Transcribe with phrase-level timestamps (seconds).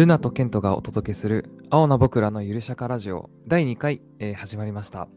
[0.00, 5.08] ルナとケントがお届けする青な僕らのゆるシャカラジオ第2回、えー始まりました。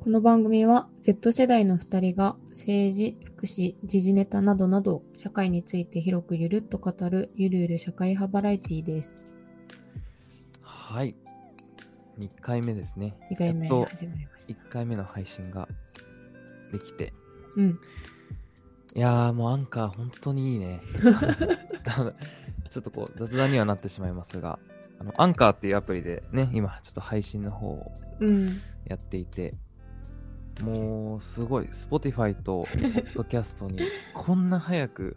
[0.00, 9.30] この番組は Z 世代の2人が政治、福祉、時事ネタなどなど社会について広くゆるっと語るゆるゆる社会派バラエティです。
[10.62, 11.14] はい。
[12.18, 13.14] 2回目ですね。
[13.30, 14.52] 2回目始まりました。
[14.52, 15.68] 1回目の配信が
[16.72, 17.12] できて。
[17.54, 17.78] うん。
[18.96, 20.80] いやーもうアンカー本当にいいね。
[22.76, 24.58] ちょっとこう雑談にはなってしまいますが、
[25.00, 28.60] あのアンカーっていうアプリでね、今ちょっと配信の方をうん。
[28.86, 29.54] やっていて、
[30.60, 32.64] もうすごい、Spotify と
[33.14, 33.80] Podcast に
[34.12, 35.16] こんな早く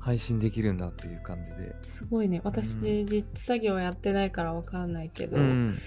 [0.00, 1.74] 配信できるんだっていう感じで。
[1.82, 2.42] すごいね。
[2.44, 5.78] 私、うん実作業やってないからわかんないけど、うん。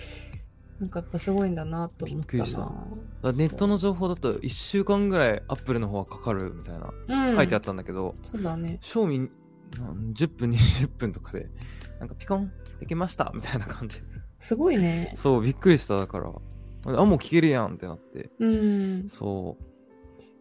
[0.80, 2.34] なんかやっぱすごいんだなと思ったな。
[2.34, 8.80] びっくりしたネットの情報だと1週間ぐらい Apple の方はかかるみたいな書いてあったんだけど、そうだね。
[8.82, 9.30] 賞味
[9.76, 11.50] 10分20分とかで
[12.00, 14.02] なんかピコンできましたみたいな感じ。
[14.40, 15.14] すごいね。
[15.16, 16.32] そうびっくりしただから。
[16.88, 18.30] あもう聞けるやんってなって。
[18.40, 19.10] うん。
[19.10, 19.58] そ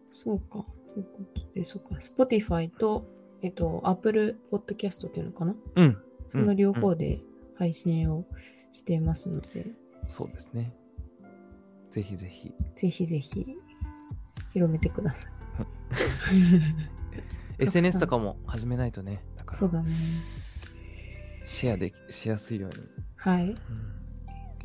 [0.07, 0.65] そうか。
[0.93, 1.95] ということで、そうか。
[1.95, 3.07] Spotify と、
[3.41, 5.53] えっと、Apple Podcast っていうのかな？
[5.53, 5.97] ううん。
[6.29, 7.21] その両方で
[7.57, 8.25] 配信を
[8.71, 9.67] していますので、
[10.07, 10.73] そうですね。
[11.91, 12.53] ぜひぜひ。
[12.75, 13.57] ぜひぜひ
[14.53, 15.31] 広めてください。
[17.57, 19.91] SNS とかも始めないとねだからそうだね。
[21.45, 22.77] シェアできしやすいように、
[23.15, 23.49] はい。
[23.49, 23.55] うん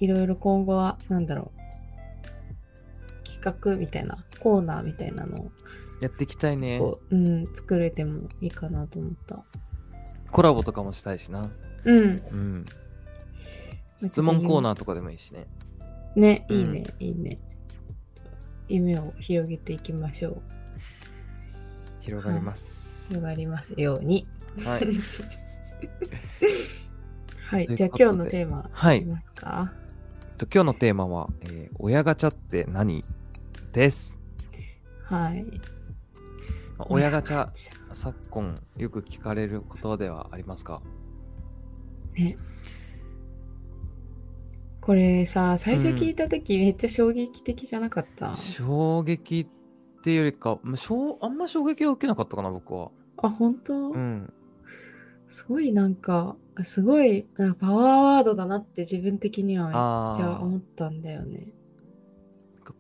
[0.01, 3.29] いろいろ今後は、なんだろう。
[3.29, 5.53] 企画みたいな、コーナーみたいなのを
[6.01, 9.45] やっていきたいねこう、うん、作れてもいいかなと思った。
[10.33, 11.51] コラボとかもしたいしな
[11.85, 12.23] うん。
[12.33, 12.65] うん
[14.03, 15.47] 質問コーナーとかでもいいしね
[16.17, 17.39] ね、うんいいね、いいね。
[18.69, 20.43] 夢を広げていきましょう。
[22.01, 24.27] 広がります、広がりますように。
[24.65, 24.81] はい
[27.47, 27.69] はい。
[27.75, 29.73] じゃあ今日のテーマ、はいますか？
[30.39, 33.05] と今日のテーマは、えー親ガチャって何？
[33.73, 34.19] です。
[35.05, 35.43] はい。
[36.79, 40.81] まあ親ガチャ、チ昨今よく聞かれることではありますか？
[42.15, 42.25] ャ。
[42.25, 42.37] ね。
[44.81, 48.35] これさ、最初聞いた時めっちゃ衝撃的じゃなかった？
[48.37, 49.47] 衝撃
[50.01, 52.91] っていうよりか、まあしょうあんま衝撃は受けなかったかな、僕は。
[53.19, 54.33] あ、本当、うん。
[55.29, 61.53] すごいなんか、すごいなんかパワーワードだなって自分的にはめっあちゃあ思ったんだよね。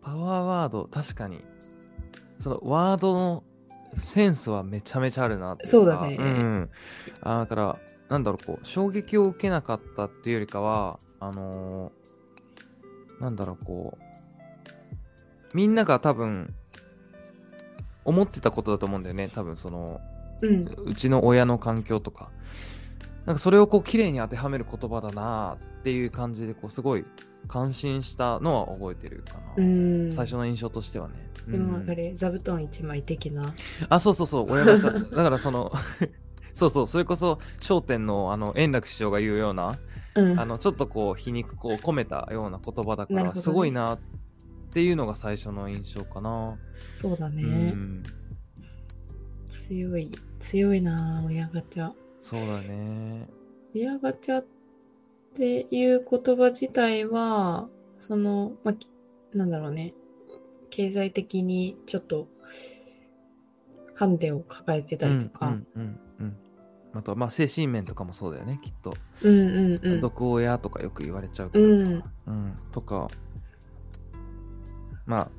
[0.01, 1.45] パワーワード、確かに。
[2.39, 3.45] そのワードの
[3.99, 6.71] センスはめちゃめちゃあるなってそうだねうん。
[7.21, 13.99] あだから、なんだろう、こう、衝撃を受けなかったっていうよりかは、あのーなんだろう、こ
[15.53, 16.55] う、みんなが多分、
[18.11, 19.29] 思ってたことだと思うんだよね。
[19.29, 20.01] 多分、その、
[20.43, 20.69] うん。
[20.85, 22.31] うちの親の環境とか。
[23.27, 27.05] なんかそれをこう、綺麗に当てはめる言葉だなっていう感じで、こう、すごい
[27.49, 29.41] 感心したのは覚えてるかな。
[29.57, 30.11] うん。
[30.11, 31.15] 最初の印象としてはね。
[31.49, 33.55] でもうんあれ、座布団一枚的な。
[33.89, 35.17] あ、そうそうそう、親ガチャ。
[35.17, 35.73] だからその、
[36.53, 39.79] そうそう、それこそ、商店のあの円楽師匠が言うような、
[40.15, 40.39] うん。
[40.39, 43.99] あの、ちょっとこう、皮肉こう込めたような言葉だから、ねすごいなっ
[44.73, 46.59] ていうのが最初の印象かな。
[46.91, 47.43] そうだうね。
[47.43, 48.03] ん。
[49.47, 50.11] 強い。
[50.39, 51.93] 強いな親ガチャ。
[52.21, 53.29] そうだね。
[53.75, 54.47] 親ガチャっ
[55.35, 58.89] ていう言葉自体は、その、まあ、き
[59.33, 59.95] なんだろうね。
[60.71, 62.29] 経済的にちょっと、
[63.95, 65.49] ハンデを抱えてたりとか。
[65.49, 65.83] うんうん
[66.19, 66.37] うんうん。
[66.93, 68.95] あとは、まあ、精神面とかもそうだよね、きっと。
[69.23, 70.01] うんうんうん。
[70.01, 71.65] 毒親とかよく言われちゃうから。
[71.65, 72.05] うん。
[72.27, 73.09] うん、とか、
[75.07, 75.31] まあ、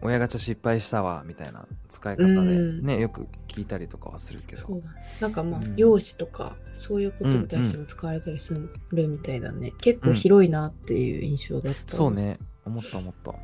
[0.00, 4.62] 親ガチャ失敗したわ、みたいな使い方でうんね、よく聞いたりとかはするけど。
[4.62, 5.00] そうだね。
[5.20, 9.72] なんかまあ、うん容姿とか、そういうことに対しても使われたりするみたいだね。
[9.80, 11.96] 結構広いなっていう印象だった。
[11.96, 12.14] そう。
[12.14, 13.34] ね、思った思った。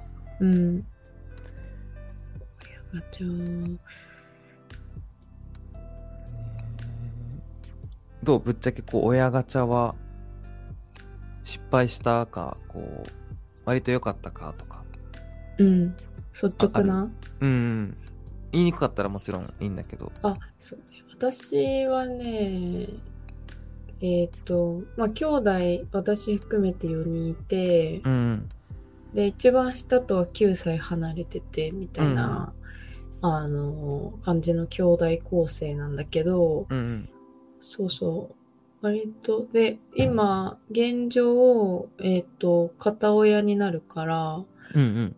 [0.40, 0.86] うん。
[2.94, 3.78] 親ガチャ。
[8.22, 9.96] どうぶっちゃけこう、親ガチャは
[11.42, 13.10] 失敗したか、こう、
[13.64, 14.73] 割と良かったかとか。
[15.58, 15.96] うん。
[16.32, 17.10] 率直な
[17.40, 17.96] うん。
[18.52, 20.12] 言いにくかったらもちろんいいんだけど。
[20.22, 20.84] あ、そうね。
[21.12, 22.88] 私はね、
[24.00, 25.50] えっ、と、まあ、兄弟、
[25.92, 28.48] 私含めて4人いて、うん。
[29.14, 32.52] で、一番下とは9歳離れてて、みたいな、
[33.22, 37.08] あの、感じの兄弟構成なんだけど、うんうん。
[37.60, 38.84] そうそう。
[38.84, 45.16] 割と、で、今、現状、えっ、と、片親になるから、うんうん。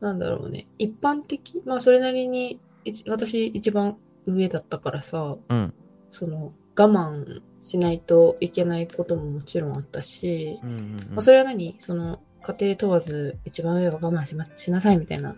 [0.00, 0.66] なんだろうね。
[0.78, 1.62] 一般的？
[1.64, 2.60] まあ、それなりに、
[3.08, 3.96] 私一番
[4.26, 5.74] 上だったからさ、うん。
[6.10, 10.96] その、我慢しないといけないことももちろんあったし、うんうんうん。
[11.10, 11.74] まあ、それは何？
[11.78, 15.34] その家庭問わず一番上は我慢し,、ま、しなさいみたいな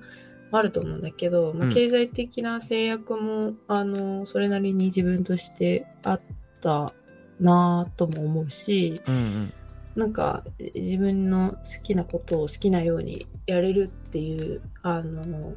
[0.51, 1.73] あると思うんだけど、まあ、うん。
[1.73, 6.21] 経済的な制約も、あのそれなりに自分としてあっ
[6.61, 6.93] た
[7.41, 9.53] なぁとも思うしうんうん
[9.99, 10.45] なんか
[10.77, 15.55] 自分の好きなことを好きなようにやれるっていうあの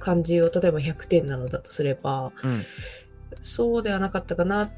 [0.00, 2.60] 感じを例えば100点なのだとすればうん。
[3.40, 4.70] そうではなかったかなっ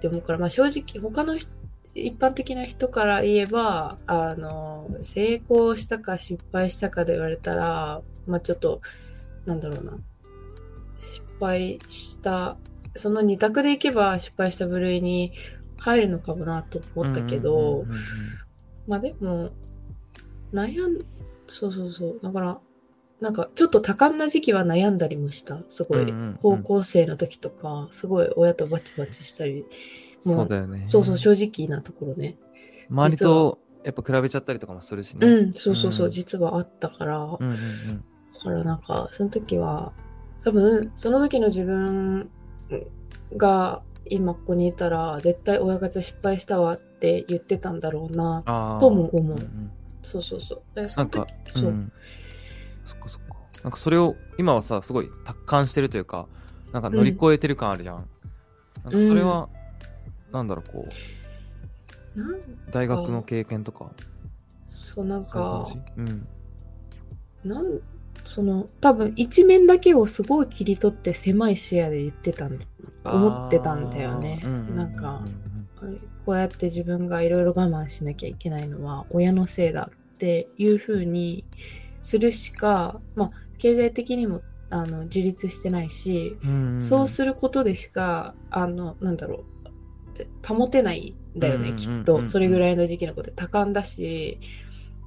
[0.00, 1.50] て思うから、まあ、正直他の人
[1.94, 8.80] 一般的な人から言えばあの成功したか失敗したかで言われたら、まあ、ちょっと
[9.44, 9.98] なんだろうな。
[10.98, 12.56] 失敗した
[12.94, 15.32] その2択でいけば失敗した部類に
[15.78, 17.98] 入るのかもなと思ったけど、うんうんうんうん
[18.86, 19.50] まあでも
[20.52, 20.98] 悩ん
[21.46, 22.20] そうそうそう。
[22.22, 22.60] だから
[23.20, 25.62] なんかちょっと多感な時期は悩んだりもした。
[25.68, 26.38] すごい、うんうんうん。
[26.40, 29.64] 高校生の時とかすごい親とバチバチしたり
[30.24, 30.82] もそうだよね。
[30.86, 32.36] そうそう正直なところね。
[32.90, 35.26] 周りとやっぱ比べちゃったりとかもするしね。
[35.26, 36.10] うんそうそうそう、うん。
[36.10, 37.48] 実はあったから、うんうんうん。
[38.34, 39.92] だからなんかその時は
[40.42, 42.30] 多分その時の自分
[43.36, 48.42] が今ここにいたら絶対親ガチャ失敗したわって言ってたんだろうな
[48.80, 49.36] とも思う。
[49.36, 49.72] んん。
[50.02, 50.62] そうそうそう。
[50.74, 51.92] だからその時なんか、そう、ん。
[52.84, 53.36] そっかそっか。
[53.62, 56.26] なんかそれを今はさ、すごい達観してるというか、
[56.72, 58.08] なんか乗り越えてる感あるじゃん。
[58.84, 59.48] なんかそれは、
[60.32, 63.90] なんだろう、こう、大学の経験とか、
[64.68, 65.66] そうなんか
[65.96, 66.26] うん。
[67.44, 67.80] なん
[68.24, 72.64] その多分一面だけをすごい切り取って狭い視野で言ってたんだ
[73.04, 74.40] 思ってたんだよね。
[74.74, 75.22] なんか
[76.24, 81.44] こうやって自分がいろいろ我慢しなきゃいけないのは親のせいだっていうふうに
[82.00, 89.44] するしかまあ経済的にもあの自立してないし、うんんそうすることでしかあのなんだろう
[90.18, 92.26] え保てないんだよね、きっうんと。
[92.26, 94.38] それぐらいの時期のこと多感だし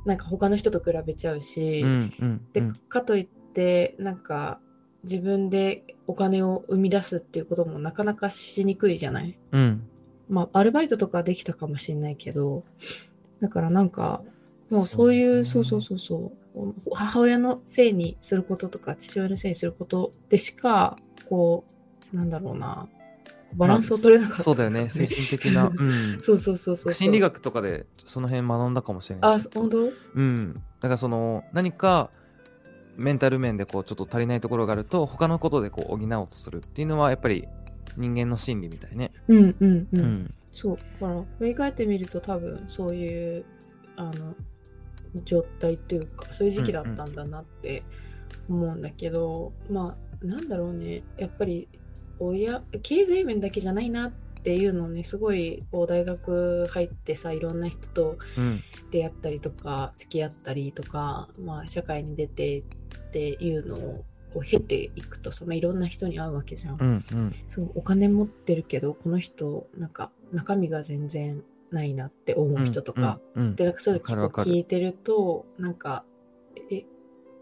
[0.06, 1.84] なんか他の人と比べちゃうし、
[2.54, 4.60] でうんかといってなんか
[5.06, 9.38] 自分でお金を生み出すっていうこともなかなかしにくいじゃない？
[9.52, 9.88] うん
[10.28, 12.64] まあアルバイトとかできたかもしれないけど
[13.40, 14.22] だからなんか
[14.70, 20.98] もうそういうそううそうそうそう母親のせいにすることとか父親のせいにすることでしか
[21.30, 21.64] こ
[22.14, 22.88] うなんだろうな
[23.56, 25.72] バランスを取れなかった、そうだよね、精神的な。
[25.78, 26.18] うん。
[26.20, 29.36] そうそうそうそうそう心理学とかでその辺学んだかもしれない。
[29.36, 29.92] あ本当？
[30.16, 30.54] うん。
[30.54, 32.10] だからその何か
[32.98, 37.48] メンタル面でこうちょっと足りないところがあると他のことでこう補おうとするっていうのはやっぱり
[37.98, 39.12] 人間の心理みたいね。
[39.28, 40.34] うんうんう、うんん。
[40.54, 43.46] そうだから振り返ってみると多分そういう
[43.98, 44.36] あの
[45.24, 47.84] 状態っていうかそういう時期だったんだなって
[48.50, 51.68] 思うんだけど、まあなんだろうねやっぱり
[52.20, 58.62] 親経済面だけじゃないなっていうのをねすごいこう大学入ってさいろんな人とうん。
[58.92, 62.64] 出会ったりとか付き合ったりとか、まあ、社会に出てっ
[63.12, 66.78] ていうのをこう経ていくとさ、まあ、いろんな人に会うわけじゃん。
[66.80, 67.06] うん。
[67.12, 67.34] うん。
[67.48, 73.42] そうお金持ってるけどこの人なんか中身が全然ないなって思う人とか、うん。
[73.44, 73.56] うん。
[73.56, 76.06] でなんかそういうの聞いてるとなんか
[76.72, 76.86] え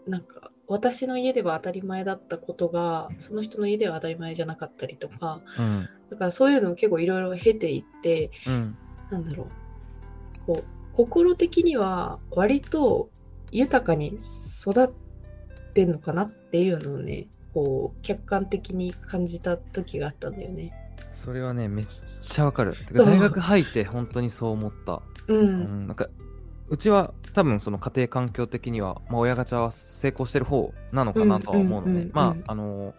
[0.06, 5.88] なんか私の家では当たり前だったことがその人の家では当たり前じゃなかったりとかうん。
[6.14, 8.76] だからそういうのを結構いろいろ経ていってうん。
[9.10, 13.10] なんだろうこう心的には割と
[13.50, 14.90] 豊かに育っ
[15.74, 20.72] てんのかなっていうのをねこう客観的に感じた時があったんだよね。
[21.12, 22.74] それはね、めっちゃわかる。
[22.92, 25.00] 大学入って本当にそう思った。
[25.28, 25.86] う、うんん。
[25.86, 26.08] なんか、
[26.68, 32.94] うちは多分その家庭環境的には、まあ、親ガチャは成功してる方なのかなとは思うのでうんうんうんうん、まあ、あのー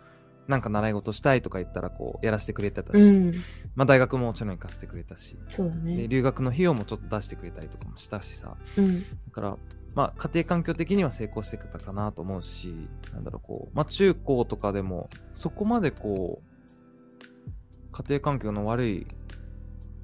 [0.47, 3.33] なんか習い事したいとか言ったらこうやらせてくれてたし、うん、
[3.75, 6.07] まあ大学ももちろん行かせてくれたし、そうだでね。
[6.07, 9.57] 留学の費用もちょっと出してくれたりとかもしたしさ、うん、だから、
[9.95, 12.75] まあ、家庭環境的には成功してたかなと思うし、
[13.13, 19.07] なんだろう、こう、まあ、中高とかでも、そこまでこう、家庭環境の悪い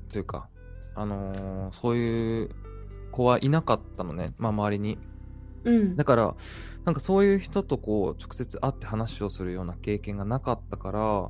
[0.09, 0.47] というか、
[0.95, 2.49] あのーそういう
[3.11, 4.97] 子はいなかったのね、まあ、周りに。
[5.63, 6.35] うんだ、から、
[6.85, 11.29] なんかそういう人とこう、直接会って話をするような経験がなかったから、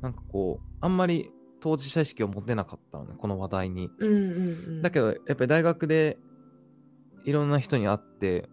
[0.00, 3.90] なんかこう、あんまり当事者意識を持てなかったのね、この話題に。
[3.98, 4.18] うん、うん、う
[4.78, 4.82] ん。
[4.82, 6.18] だけど、やっぱり大学で
[7.24, 8.48] いろんな人に会って、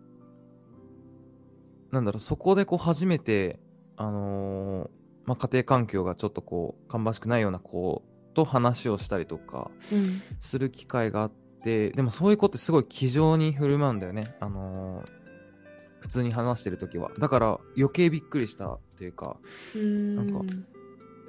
[1.91, 3.59] なんだろう、そこでこう初めて、
[3.95, 4.89] あのー
[5.25, 14.35] まあ、家庭環境がちょっとこう、芳しくないような子と話をしたりとかうん、する機会があって、でもそういう子ってすごい気丈に振る舞うんだよね。
[14.39, 15.27] あのー
[15.99, 17.11] 普通に話してるときは。
[17.19, 19.37] だから余計びっくりしたっていうか、
[19.75, 20.53] うん、なんか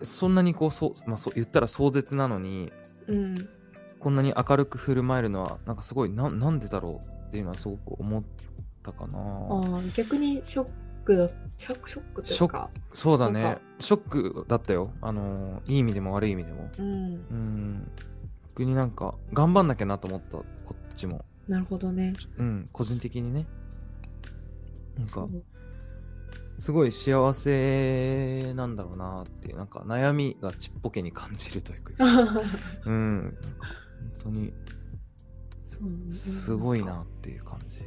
[0.04, 2.73] そんなにこう、そう、まあ、そう言ったら壮絶なのに、
[3.08, 3.49] うん。
[3.99, 8.23] こんなに明るく振る舞えるのはなんかすごいななんでだろうっていうのはすごく思っ
[8.85, 10.68] たかなああ、逆にショッ
[11.04, 12.70] クだ、ショックショックというか。
[12.94, 16.87] そうだねショックだったよあのいい意味でも悪い意味でもうん。
[16.87, 16.88] う
[17.35, 17.90] ん
[18.58, 22.12] 逆になんか頑張んなきゃなと思ったこっちもなるほどね。
[22.38, 23.46] うん個人的にね
[24.98, 25.28] なんか
[26.58, 31.92] すごい幸せなんだろうなっていうなんか悩みがちっぽけに感じるというか
[32.86, 33.38] うんなんか
[34.22, 34.52] 本当に。
[36.10, 37.84] すごいなっていう感じ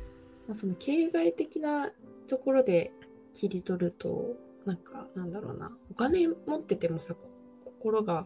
[0.48, 1.92] まあ、その経済的な
[2.28, 2.94] ところで
[3.34, 5.76] 切り取ると、なんか、なんだろうな。
[5.90, 7.30] お金持っててもさ、こ
[7.66, 8.26] 心が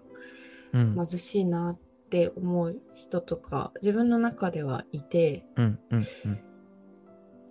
[0.73, 1.77] うん貧しいなっ
[2.15, 6.01] て思う人とか、自分の中ではいて、うんうん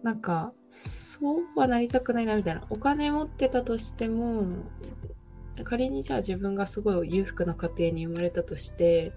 [0.02, 2.66] なんか、そうはなりたくないなみたいな。
[2.68, 4.44] お金持ってたとしても、
[5.64, 9.14] 仮にじゃあ自分がすごい裕福な家庭に生まれたとして、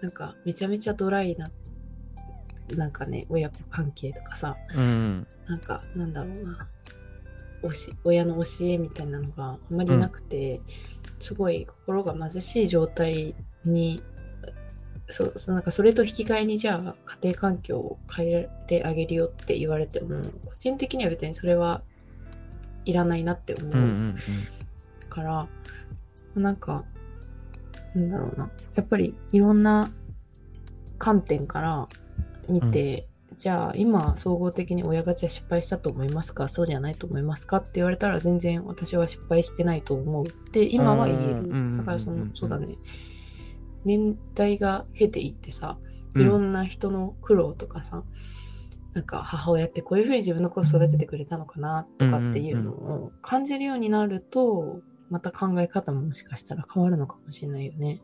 [0.00, 1.50] なんかめちゃめちゃドライな、
[2.74, 4.80] なんかね、親子関係とかさ、うん。
[4.80, 6.68] うんなんか、なんだろうな、
[8.04, 10.62] 親の教えみたいなのがあんまりなくて、
[11.18, 13.34] すごい心が貧しい状態
[13.66, 14.02] に、
[15.10, 21.82] そうそうなんかそれと引き換えにじゃあ家庭環境を変えてあげるよって言われても個人的には別にそれは
[22.84, 24.16] いらないなって思うんうん
[25.06, 25.48] うから、
[26.34, 26.84] なんか
[27.94, 28.50] なんだろうな。
[28.74, 29.90] やっぱりいろんな
[30.98, 31.88] 観点から
[32.48, 36.46] 見て、じゃあ今総合的に親ガチャ失敗したと思いますか？
[36.46, 37.56] そうじゃないと思いますか？
[37.56, 42.76] って言われたら全然私は失敗してないと思うって今は言えうんうんうんうんるだからそのそうだね
[43.84, 45.78] 年代が経ていってさ
[46.14, 46.22] うん。
[46.22, 48.02] いろんな人の苦労とかさ、
[48.94, 58.00] なんか母親ってこういうふうに自分の子を育ててくれたのかなとかっていうのを感じるようになるとまた考え方ももしかしたら変わるのかもしれないよね。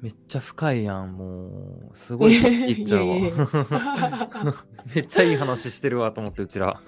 [0.00, 1.46] めっちゃ深いやんも
[1.92, 1.96] う。
[1.96, 4.64] すごい言っちゃうわ。
[4.94, 6.78] めっちゃいい話してるわと思ってうちら。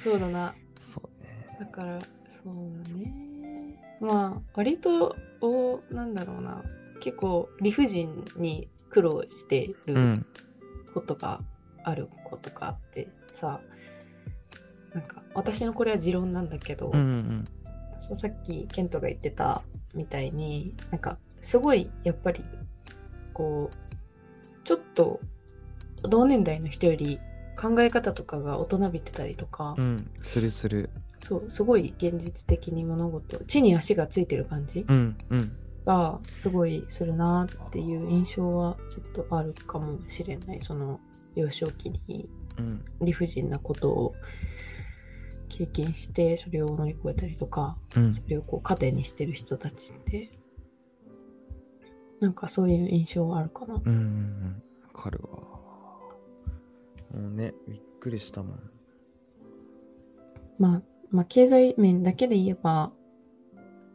[0.00, 0.54] そうだな。
[0.78, 1.58] そうね。
[1.60, 3.24] だからそうだね。
[4.00, 5.14] まあ割と
[5.44, 6.62] おなんだろうな。
[7.00, 10.26] 結構理不尽に苦労してるうん。
[10.94, 11.40] ことが
[11.82, 13.60] ある子とかってさ、
[14.94, 17.44] なんか私のこれは持論なんだけど、うんうん。
[17.98, 22.44] そうさっきケントが言ってたみたいになんかすごいやっぱり
[23.32, 25.20] こうちょっと
[26.02, 27.18] 同年代の人より
[27.56, 30.10] 考え方とかが大人びてたりとか、うん。
[30.22, 30.90] するする
[31.24, 35.56] そうすごい現実的に物事地に足がついてる感じうんうん。
[35.86, 40.60] がすごいするなっていう印象はちょっとあるかもしれない。
[40.60, 41.00] その
[41.34, 42.28] 幼少期に
[42.58, 42.84] うん。
[43.00, 44.14] 理不尽なことを
[45.48, 48.12] 経験してそれを乗り越えたりとかうん。
[48.12, 50.30] それをこう糧にしてる人たちって
[52.20, 53.80] なんかそういう印象はあるかな。
[53.82, 54.62] うん
[54.94, 55.38] わかるわ。
[57.18, 58.60] もうねびっくりしたもん。
[60.58, 60.82] まあ、
[61.14, 62.92] まあ経済面だけで言えば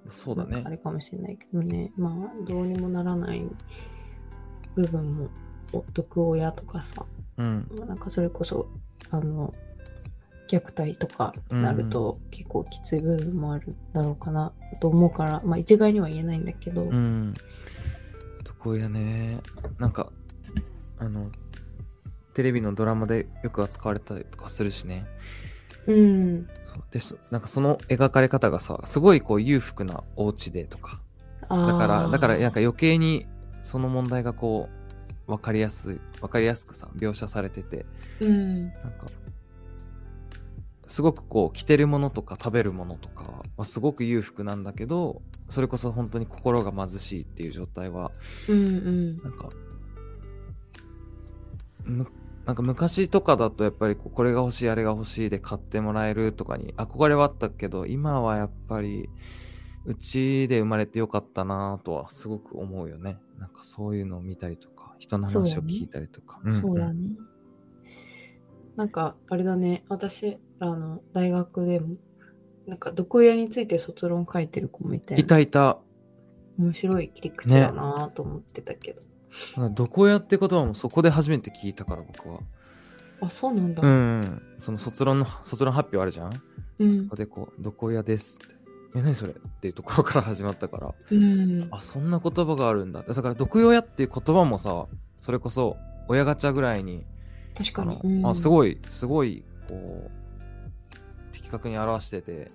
[0.09, 0.63] そうだね。
[0.65, 1.91] あれかもしれないけどね。
[1.97, 3.43] まあどうにもならない
[4.75, 5.29] 部分も
[5.73, 7.05] お毒親とかさ。
[7.38, 7.69] うん。
[7.88, 8.67] なんかそれこそ
[9.11, 9.53] あの
[10.49, 17.33] 虐待とかになると結構きつい部分もあるだろうかなと思うから、まあ一概には言えないんだけど、うん。
[18.77, 19.41] やね。
[19.77, 20.11] なんか
[20.97, 21.29] あの
[22.33, 25.05] テレビのドラマでよく扱われたりとかするしね。
[25.88, 26.47] うん、
[26.91, 27.17] です。
[27.31, 31.01] なんかその描かれ方がさすごいこう裕福なお家でとか。
[31.41, 33.25] だからだからなんか余計に
[33.61, 34.69] その問題がこ
[35.27, 37.85] う分かりやすい分かりやすくさ描写されてて。
[38.19, 38.65] うん。
[38.65, 39.07] なんか
[40.88, 48.11] すごくこう着てるものとか食べるものとかはすごく裕福なんだけどそれこそ本当に心が貧しいっていう状態は
[48.47, 49.17] うんうん。
[49.17, 49.49] なんか
[51.85, 52.07] む
[52.50, 59.08] なんか昔とかだとやっぱりこうこれが欲しいあれが欲しいで買ってもらえるとかに憧れはあったけど今はやっぱり
[59.86, 63.20] うちで生まれてよかったなとはすごく思うよね。
[63.38, 66.39] なんかそういうのを見たりとか人の話を聞いたりとか。
[66.50, 67.12] そうだね。
[68.75, 71.98] なんか、あれだね、私らの大学でも、
[72.65, 75.79] なんか、毒親について卒論書いてる子もいて、いたいた。
[76.58, 79.01] 面白い切り口だなと思ってたけど。
[79.57, 82.39] なんかどこやって言葉もそこで初めて聞いたから僕は
[83.21, 83.81] あ、そうなんだ。
[83.81, 83.93] うん、う
[84.24, 86.31] ん、その卒論の卒論発表あるじゃん？
[86.31, 86.38] こ
[86.79, 87.15] うんこ。
[87.15, 88.55] でこう「どこやです」って
[88.98, 91.67] 「え何それ?」っていうところから始まったからうん。
[91.71, 94.88] あそんな言葉があるんだだから「毒親」っていう言葉もさ
[95.19, 97.05] それこそ親ガチャぐらいに
[97.57, 98.00] 確かに。
[98.03, 100.12] うんあすごいすごいこう
[101.33, 102.50] 的確に表してて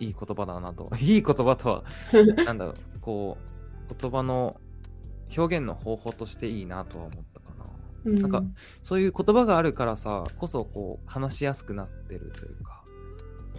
[0.00, 1.84] いい言葉だなと いい言葉とは
[2.46, 3.36] なんだろうこ
[3.90, 4.58] う言葉の
[5.36, 7.64] 表現の方法としていいなとは思ったかな。
[8.04, 8.42] うん、なんか
[8.82, 12.82] そういう言葉があるからさこそこう話しやすくなってるというか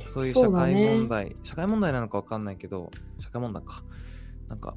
[0.08, 3.84] そういう社会問題、社会問題なのかわかんないけど社会問題か。
[4.50, 4.76] なんか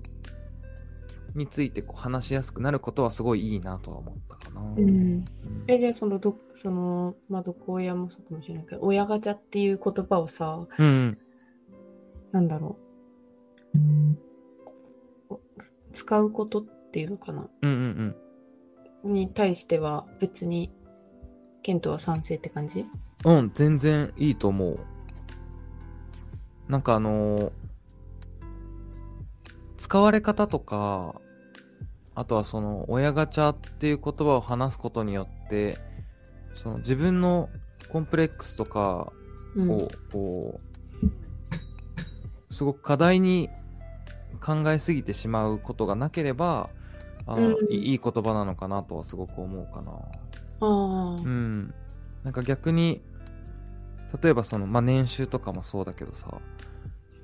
[1.35, 4.61] についてこう話しやすくなることはすごいいいなとは思ったかな。
[4.61, 4.79] うん。
[4.79, 5.25] うん。
[5.67, 11.19] え、じゃあそのど、その、まあ、毒親もそうかもしれないけど、親ガチャっていう言葉をさ、うんうん。
[12.31, 12.79] なんだろ
[15.29, 15.35] う。
[15.35, 15.41] お
[15.93, 16.71] 使うことって
[17.01, 18.17] いうのかなうんうん
[19.05, 20.73] うんに対しては別に、
[21.63, 22.87] ケントは賛成って感じ？
[23.25, 24.79] うん、全然いいと思う。
[26.69, 27.53] なんかあのー
[29.77, 31.21] 使われ方とか、
[32.15, 35.79] あとはその、親ガチャっていう言葉を話すことによって、
[36.55, 37.51] その自分の
[37.93, 39.13] コンプレックスとか
[39.55, 39.71] うん。
[39.71, 40.61] を、こ
[42.51, 43.51] う、すごく課題に
[44.41, 46.71] 考えすぎてしまうことがなければ、
[47.27, 49.93] あのうんいい言葉なのかなとはすごく思うかな。
[49.93, 49.99] あ
[50.61, 51.29] あう。
[51.29, 51.75] ん。
[52.23, 53.03] なんか逆に、
[54.23, 56.41] 例えばその、まあ、年収とかもそうだけどさ、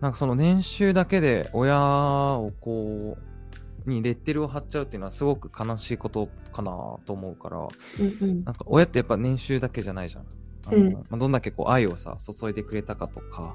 [0.01, 6.71] なんかその年収だけで親をこう、にレッテルを貼っちゃうっていうのはすごく悲しいことかな
[7.07, 10.25] と思うから、うんうんなんか親ってやっぱ年収だけじゃないじゃん。
[10.67, 13.55] あのうんまあ、どんだけこう愛をさ、注いでくれたかとか、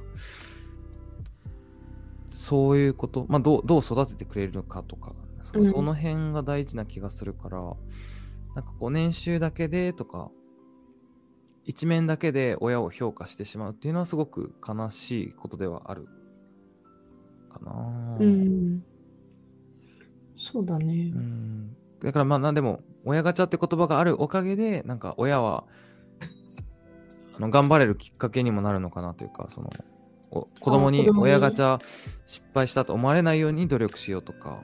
[2.31, 5.13] そういうこと、まあ、どうどう育ててくれるのかとか、
[5.45, 7.59] そうんその辺が大事な気がするから、
[8.55, 10.29] なんかこう年収だけでとか、
[11.63, 16.07] 一面だけで親を評価してしまうっていうのはすごく悲しいことではある
[17.49, 18.17] かな。
[18.19, 18.83] うん。
[20.35, 21.17] そうだねう。
[21.17, 25.65] んだからまあなんでも親ガチャって言葉があるおかげでなんか親は
[27.37, 29.69] あの頑張れるきっかけにもなるのかなというかその
[30.31, 31.79] お子供に子供に親ガチャ
[32.25, 34.63] 失敗したと思われないように努力しようとか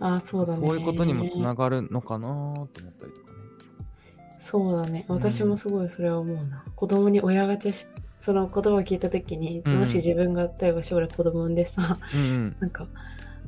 [0.00, 0.66] ああ、そうだね。
[0.66, 3.38] そういうことにもつながるのかなと思ったりとかね。
[4.38, 5.04] そうだね。
[5.08, 6.64] うん私もすごいそれは思うな。
[6.74, 7.86] 子供に親ガチャし、
[8.18, 12.86] その言葉を聞いたときに、うんもし自分が例えば将来子供産んでさ、うんうんなんか、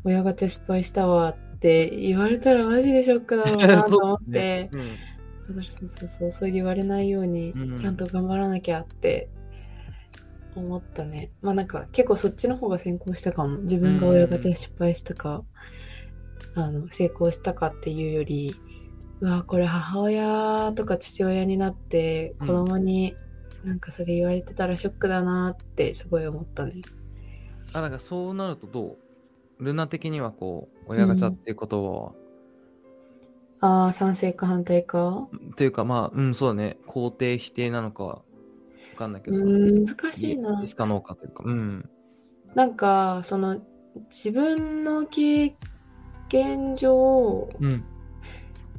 [0.05, 4.71] 親ガチャ失敗したわって言われたらマジでショックだろうなと思って、
[5.47, 9.29] そうねそうそうそう、そう言われないようにうん、ちゃんと頑張らなきゃって
[10.55, 11.31] 思ったね。
[11.43, 13.59] まあなんか結構そっちの方が先行したかも。
[13.59, 15.45] 自分が親ガチャ失敗したか、
[16.57, 18.57] あの、成功したかっていうより、
[19.21, 23.15] うわ、これ母親とか父親になって子供に
[23.65, 26.83] なんかそれ言われてたらショックだなってすごい思ったね。
[27.73, 28.97] あなんかそうなるとど
[29.59, 29.65] う？
[29.65, 32.13] ルナ的にはこう親ガチャっていう言葉
[33.61, 35.29] は、ああ、賛成か反対か？
[35.35, 36.79] っていうかまあうんそうだね。
[36.87, 38.23] 肯定否定なのかわ
[38.97, 40.61] かんないけうど難しいな。
[40.61, 40.69] イエ。
[40.69, 41.43] スかノーかというか。
[41.47, 41.89] うん。
[42.55, 43.61] なんか、その、
[44.11, 45.57] 自分の経
[46.29, 47.85] 験上、うん。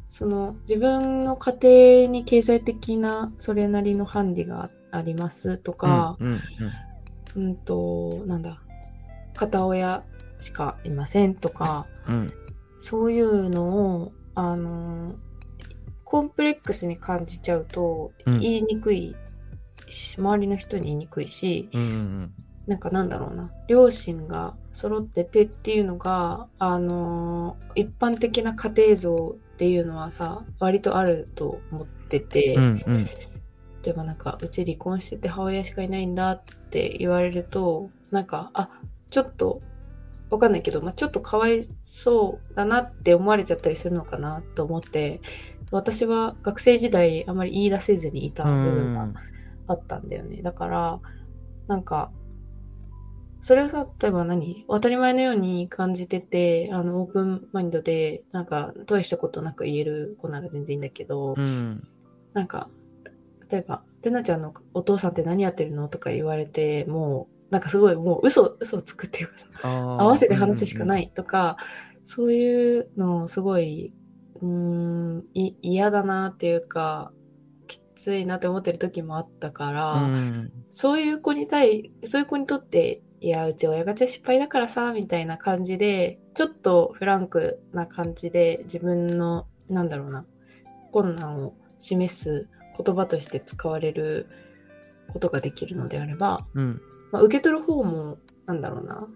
[0.09, 6.39] その、自分の家庭に経済的なそれなりのハンディがありますとか、うんうん
[7.35, 8.59] うん、と、なんだ、
[9.35, 10.03] 片親
[10.39, 12.33] しかいませんとか、うん。
[12.79, 15.13] そういうのを、あの、
[16.03, 18.39] コンプレックスに感じちゃうと、うん。
[18.39, 19.15] 言いにくい
[19.87, 22.33] し、周りの人に言いにくいし、うんうん。
[22.65, 33.05] なんかなんだろうな、両親が揃っててっていうのが、あのー一般的な家庭像っていうのはさ、割とあると思ってて、うんうん。
[33.81, 38.69] でもなんか、うち離婚してて母親しかいないんだって言われると、なんか、あ、
[39.09, 39.61] ちょっと、
[40.29, 45.21] わかんないけど、まあ、ちょっとかわいそうだなって思われちゃったりするのかなと思って、
[45.71, 49.21] 私は学生時代あまり言い出せずにいた部分が
[49.65, 50.43] あったんだよね。
[50.43, 50.99] だから、
[51.67, 52.11] なんか、
[53.41, 54.65] それをさ、例えば何？
[54.67, 61.87] 当たり前のように感じてて、あの、オープンマインドで、なんか、大したことなく言える子なら全然いいんだけど、うん。
[62.33, 62.69] なんか、
[63.49, 71.57] 例えば、ルナちゃんのお父さんって何やってるのとか言われて、もう、なんかすごいもう嘘、嘘をつくっていうかさ、合合わせて話すしかないいとか、
[72.03, 73.93] そういうのすごい、
[74.41, 74.49] うー
[75.19, 77.11] ん、い嫌だなっていうか、
[77.67, 80.51] きついなって思ってる時もあったから、うん。
[80.69, 90.25] そういう子に対、そういう子にとって、いや、うち親ガチャ失敗だからさ、みたいな感じで、ちょっとフランクな感じで自分の、なんだろうな、
[90.91, 94.27] 困難を示す言葉として使われる
[95.11, 99.07] ことができるのであれば、うんまあ、受け取る方も、なんだろうな、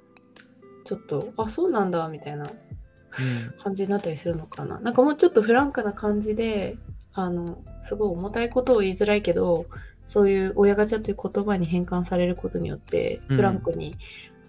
[0.86, 2.46] ちょっと、あ、そうなんだ、みたいな
[3.64, 4.80] 感じになったりするのかな。
[4.80, 6.78] なんかもうちょっとフランクな感じで、
[7.14, 9.66] あの、すごい重たいことを言いづらいけど、
[10.12, 13.36] そういう親ガチャという言葉に変換されることによって、うん。
[13.38, 13.96] フランクに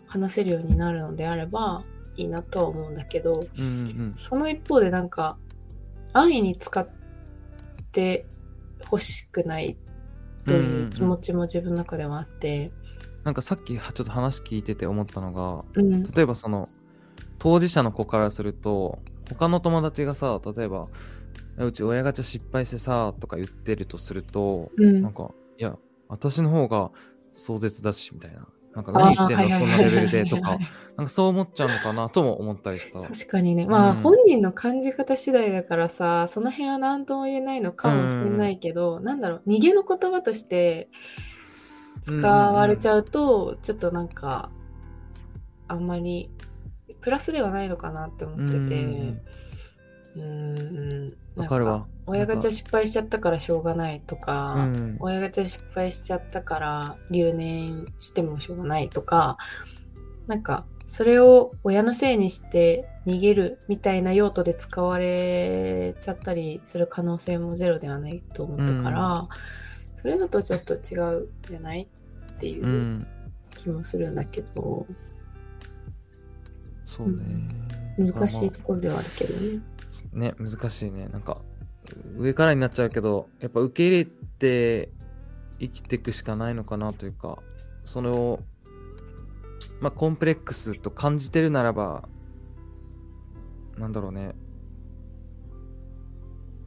[0.09, 1.85] 話せるようになるのであれば、
[2.16, 5.38] いいなとは思うんだけど、うんうんその一方でなんか
[6.12, 6.88] 安易に使っ
[7.92, 8.27] て
[8.88, 9.77] ほしくない
[10.48, 12.72] という気持ちも自分の中ではあって、
[13.22, 16.68] なんかさっきはちょっと話聞いてて思ったのがうん、例えばその
[17.38, 18.98] 当事者の子からすると
[19.29, 20.88] 他の友達がさ例えば
[21.57, 25.03] 「うち親ガチャ失敗してさ」とか言ってるとすると、うん。
[25.03, 25.31] なんか
[25.62, 26.90] いや私の方が
[27.33, 28.48] 壮絶だしみたいな。
[28.75, 30.59] なんか何言ってんのそんなレベルでとか。
[30.96, 33.01] なんかそう思っちゃうのかなとも思ったりした。
[33.01, 33.66] 確かにね。
[33.66, 40.88] まあ、うん本人の感じ方次第だからさその辺は何とも言えないのかもしれないけど、なんだろう逃げの言葉として
[42.01, 44.51] 使われちゃうと、ちょっとなんか
[45.68, 46.29] あんまり
[47.01, 48.59] プラスではないのかなって思ってて。
[50.16, 51.87] うーんわかるわ。
[52.07, 54.97] 親ガチャ失敗しちゃったからしょうがないとか、うん。
[55.01, 59.38] 親ガチャ失敗しちゃったから留年してもしょうがないとか
[60.27, 69.29] なんかそれを親のせいにして逃げるみたいな用途で使われちゃったりする可能性もゼロではないと思ったから、
[69.95, 71.88] それだとちょっと違うんじゃない
[72.35, 73.07] っていううん。
[73.55, 74.87] 気もするんだけど、
[76.85, 77.25] そうね、
[77.99, 79.61] 難しいところではあるけどね。
[80.12, 81.09] ね難しいね。
[81.09, 81.38] なんか
[82.16, 84.90] 上からになっちゃうけどやっぱ受け入れて
[85.59, 87.38] 生きていくしかないのかなというか
[87.85, 88.40] それを
[89.81, 92.09] まあコンプレックスと感じてるならば
[93.79, 94.35] なんだろうね。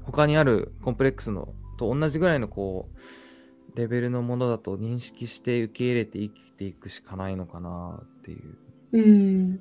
[0.04, 8.58] 他にあるコンプレックスのと同じぐらいのこうレベルのものだと認識して受け入れて生きていくしかないのかなっていう。
[8.94, 9.60] うん、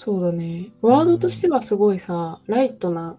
[0.00, 0.70] そうだね。
[0.80, 3.18] ワードとしてはすごいさ、ライトな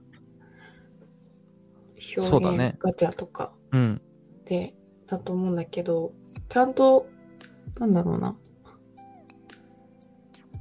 [2.15, 4.01] 表そうだね現ガチャとかうん
[4.45, 4.73] で
[5.05, 6.13] だと思うんだけど、
[6.47, 7.09] ちゃんと、
[7.79, 8.37] なんだろうな。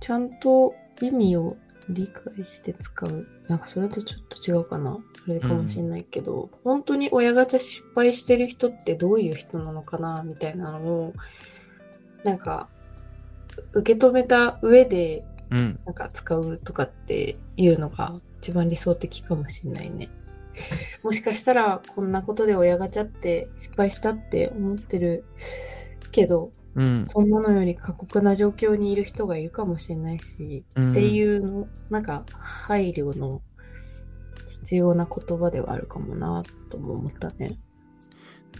[0.01, 1.57] ちゃんと意味を
[1.89, 3.29] 理解して使う。
[3.47, 4.99] なんかそれとちょっと違うかな。
[5.25, 11.15] それかもしれないけど、本当に親ガチャ失敗してる人ってどういう人なのかなみたいなのを、
[12.25, 12.69] なんか、
[13.73, 20.11] 受け止めた上で、うんなんか使うとかっていうのが一番理想的かもしれないね。
[21.03, 25.25] もしかしたらこんなことで親ガチャって失敗したって思ってる
[26.11, 33.43] けど、うんそんなのより過酷な状況にいる人がいるかもしれないし、うんっていうの、なんか配慮の
[34.49, 37.59] 必要な言葉ではあるかもなとも思ったね。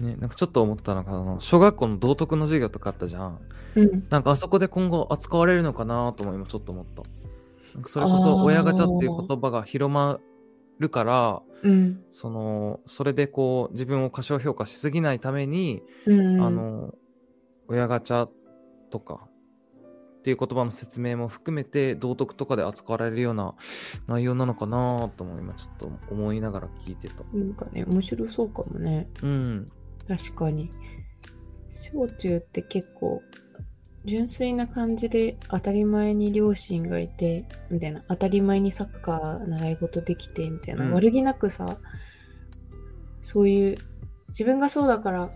[0.01, 3.39] ね、なんかちょっと思ったのが、あの小学校の道徳の授業とかあったじゃん。
[3.75, 4.07] うん。
[4.11, 7.03] なんかあそこで今後扱われるのかなとも今ちょっと思った。
[7.75, 10.21] なんかそれこそ親ガチャっていう言葉が広ま
[10.79, 12.03] るから、うん。
[12.13, 16.41] その、それでこう自分を過小評価しすぎないために、うん。
[16.41, 16.95] あの、
[17.69, 18.29] 親ガチャ
[18.91, 19.29] とか
[20.19, 23.55] っていう言葉の説明も含めて道徳とかで扱われるような
[24.07, 27.25] 内容なのかなとも今ちょっと思いながら聞いてた。
[27.33, 29.09] なんかね、面白そうかもね。
[29.23, 29.73] うん。
[30.09, 30.71] 確かに。
[31.69, 33.23] 小中って結構、
[34.05, 40.93] 純粋な感じで当たり前に両親がいて、みたいな、当たり前にサッカー習い事できて、みたいな、うん。
[40.93, 41.79] 悪気なくさ、
[43.21, 43.79] そういう、
[44.29, 45.31] 自分がそうだから、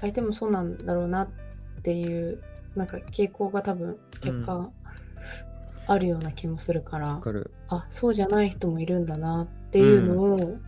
[0.00, 1.28] 相手もそうなんだろうなっ
[1.82, 2.42] ていう、
[2.74, 4.70] なんか傾向が多分、結果、
[5.86, 7.52] あるような気もするから、わかる。
[7.68, 10.58] あそうじゃない人もいるんだなっていうのを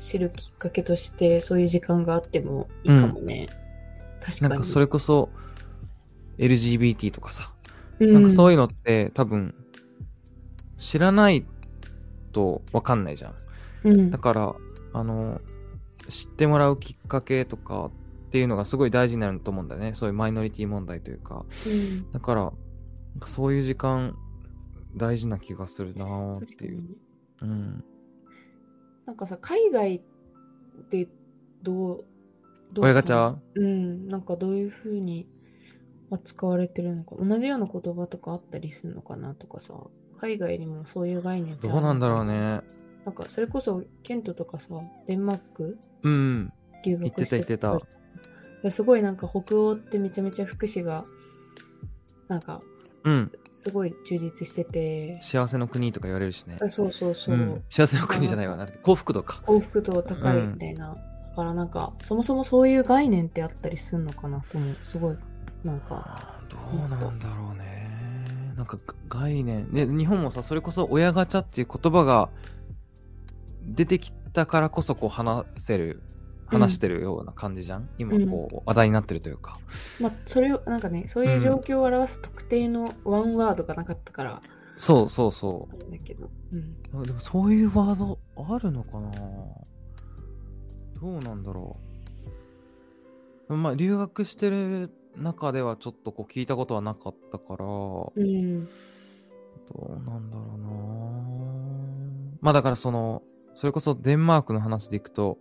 [0.00, 3.48] 知るきっかけとして、そういう時間があってもいいかもね。
[4.20, 4.50] 確かに。
[4.50, 5.28] なんかそれこそ
[6.38, 7.52] LGBT とかさ、
[7.98, 9.54] うん、なんかそういうのって多分
[10.78, 11.44] 知らない
[12.32, 13.34] とわかんないじゃん。
[13.84, 14.54] うんだから、
[14.92, 15.40] あの、
[16.08, 19.92] 知ってもらうきっかけとかっていうのがすごい大事になると思うんだよね。
[19.94, 21.44] そういうマイノリティ問題というか。
[21.66, 22.52] うんだから、
[23.26, 24.16] そういう時間
[24.96, 26.84] 大事な気がするなーっていう。
[27.42, 27.84] うん。
[29.10, 30.00] なんかさ、海外
[30.88, 31.08] で
[31.64, 32.04] どう、
[32.72, 33.36] どう親ガチャ？
[33.56, 35.28] うん、なんかどういうふうに
[36.12, 39.74] 扱われてるのか、同じような言葉とかあったりするのかなとかさ、
[40.20, 42.24] 海外にもそういう概念どうなんだろう。
[42.24, 42.60] ね。
[43.04, 44.76] なんかそれこそ、ケントとかさ、
[45.08, 46.52] デンマークうん。
[46.84, 47.88] 留学して言ってた言って
[48.62, 51.04] ですごいなんか北欧ってめちゃめちゃ福祉が
[52.28, 52.62] なんか
[53.02, 53.32] うん。
[53.62, 56.56] すごい充実してて幸せの国とか言われるしね。
[56.62, 58.56] あそうそうそう、ん、幸せの国じゃないわ。
[58.56, 59.42] な幸福度か。
[59.44, 65.18] 幸福度高いみたいな、だからなんかそもそもそういう概念ってあったりするのかなともすごい
[65.62, 67.90] なんかどうなんだろうね。
[68.56, 69.70] なんかが概念。
[69.72, 72.30] で、日本もさ、それこそ親ガチャっていう言葉が
[73.66, 76.02] 出てきたからこそこう話せる、
[76.50, 79.58] 話してるような感じじゃん、今こう話題になってるというか。
[80.00, 84.40] まあそれをなんかねそういう状況を表す特定のワンワードがなかったから、
[84.76, 86.30] そうそうそあれだけど。
[86.52, 86.56] う
[86.98, 87.02] ん。
[87.02, 87.06] う。
[87.06, 89.10] でもそういうワードあるのかな？
[91.00, 91.76] どうなんだろ
[93.48, 93.56] う。
[93.56, 98.68] まあ留学してる中ではちょっとこう聞いたことはなかったから、どうん。
[99.72, 100.68] うなんだろうな
[102.40, 103.22] まあだからその、
[103.54, 105.38] それこそデンマークの話でいくと、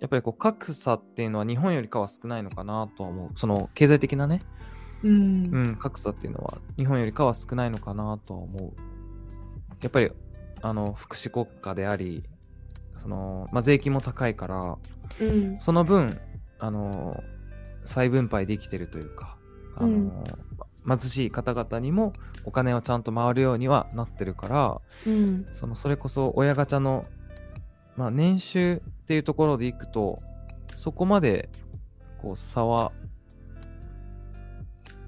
[0.00, 3.30] やっぱりこう格差っていうのは日本よりかは少ないのかなとは思う。
[3.34, 4.40] その経済的なね、
[5.02, 5.50] うん。
[5.52, 8.72] うん、格差っていうのは日本よりかは少ないのかなとは思う。
[9.80, 10.10] やっぱり、
[10.62, 12.24] あの、福祉国家であり、
[12.96, 14.78] その、まあ、税金も高いから、
[15.20, 15.58] うん。
[15.60, 16.18] その分、
[16.58, 17.22] あの、
[17.84, 19.36] 再分配できてるというか、
[19.76, 20.24] あの、うん
[20.88, 22.12] 貧しい方々にも
[22.44, 25.46] お金はちゃんと回るようにはなってるから、うん。
[25.52, 27.06] その、それこそ親ガチャの、
[27.96, 30.18] まあ、年収っていうところでいくと、
[30.74, 31.48] そこまで、
[32.20, 32.90] こう、差は、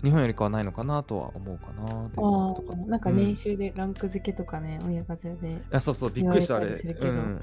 [0.05, 2.09] 日本よりかはないのかなとは思うかな。
[2.11, 5.51] とかああ、なんか年収でランク付けとかね、親ガチャで。
[5.51, 6.67] いや、そうそう、びっくりした、あれ。
[6.69, 7.41] うん。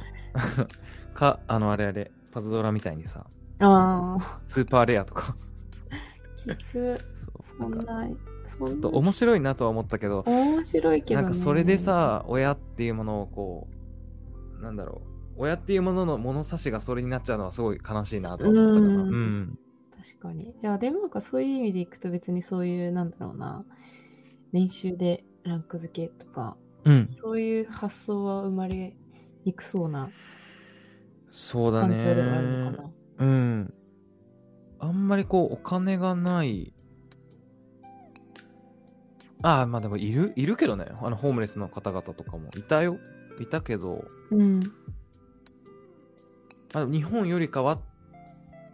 [1.14, 3.26] か、あの、あれあれ、パズドラみたいにさ、
[3.60, 5.36] ああ、スーパーレアとか。
[6.58, 6.98] きつ。
[7.42, 8.08] そんな
[8.56, 11.24] ちょっと面白いなとは思ったけど、面白いけどね。
[11.24, 13.68] なんかそれでさ、親っていうものをこ
[14.60, 19.04] う、なんだろう、親っていうものの物差しがそれになっちゃうのはすごい悲しいなとは思ったかな。
[19.04, 19.60] うんうん。
[19.96, 20.50] 確かに。
[20.50, 23.66] いや、デンマークはそういう意味でいくと別にそういう、なんだろうな、
[24.52, 27.08] 年収でランク付けとか、うん。
[27.08, 28.96] そういう発想は生まれ
[29.44, 30.10] にくそうな
[31.30, 32.84] そうだ環境ではあるのねか。
[32.84, 32.92] な。
[33.18, 33.74] うん。
[34.80, 36.74] あんまりこう、お金がない。
[39.42, 40.86] ああ、まあでもいる、いるけどね。
[41.02, 42.98] あの、ホームレスの方々とかもいたよ。
[43.40, 44.62] いたけど、うん。
[46.76, 47.80] あ日本よりかは、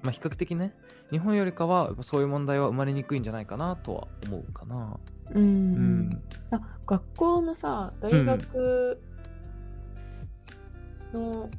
[0.02, 0.74] まあ比較的ね、
[1.12, 4.98] 日本よりかはやっぱそういう問題は生まれにくいんじゃないかなとは思うかな。
[5.32, 5.44] うん。
[5.44, 6.24] うん。
[6.50, 9.00] あ学校のさ、大学
[11.14, 11.50] の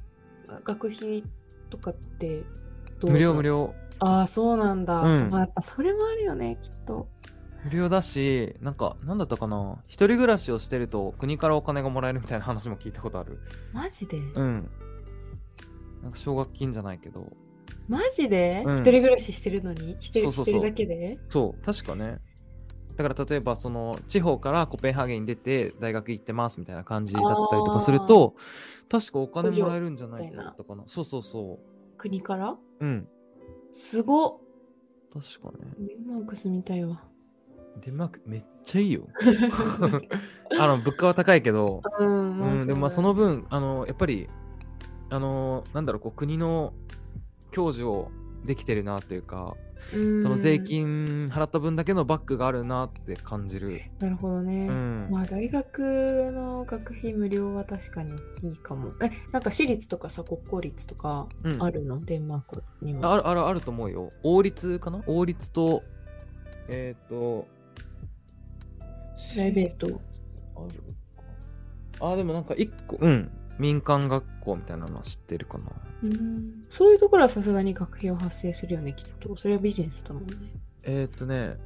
[0.65, 1.25] 学費
[1.71, 2.43] とかって
[2.99, 3.11] どう？
[3.13, 3.43] 無料無。
[3.43, 3.75] 料。
[4.01, 5.01] ああ、そうなんだ。
[5.01, 7.09] うんまあ、やっぱそれもあるよね、きっと。
[7.65, 9.79] 無料だし、なんか、なんだったかな？
[9.87, 13.39] 一人暮らしをしてると国からお金がもらえるみたいな話も聞いたことある。
[13.73, 14.69] マジで、うん。
[16.03, 17.33] なんか奨学金じゃないけど。
[17.89, 18.75] マジで、うん。
[18.77, 19.97] 一人暮らししてるのに？
[20.01, 21.19] 一人してるだけで？
[21.29, 22.21] そう、確かね。
[22.97, 28.35] だから例えばその地方からコペンハーゲンに出て大学行ってますみたいな感じだったりとかすると
[28.91, 30.55] 確かお金もらえるんじゃないかな。
[30.87, 31.59] そうそうそ
[31.97, 32.51] 国から？
[32.51, 33.09] ううん。
[33.71, 34.39] すごっ。
[35.13, 35.73] 確かね。
[35.79, 37.03] デンマーク住みたいわ。
[37.81, 39.09] デンマークめっちゃいいよ。
[40.61, 44.29] あの物価は高いけど、うん、うん、でもまあその分あのやっぱり
[45.13, 46.73] あのなんだろうこう国の
[47.53, 48.11] 享受を
[48.45, 49.55] できてるなというか
[49.91, 54.69] そその税金払った分だけのバックがあるなって感じるなるほどね。
[54.69, 58.93] うんまあ大学の学費無料は確かにいいかも。
[59.03, 63.13] え、なんか私立とかさ、国公立とかうんあるの、デンマークにも。
[63.13, 64.13] あるあるあると思うよ。
[64.23, 65.03] 王立かな？
[65.07, 65.83] 王立と、
[66.69, 67.47] えっ、と、
[69.35, 70.01] プライベート。
[70.57, 70.81] ある
[71.99, 72.07] か。
[72.07, 73.31] あ、でもなんか一個、うん。
[73.59, 75.65] 民間学校みたいなのは知ってるかな。
[76.03, 76.65] うん。
[76.69, 79.37] そういうところはさすがに学費を発生するよね、きっと。
[79.37, 80.35] それはビジネスだもんね。
[80.85, 81.57] えっ、とね、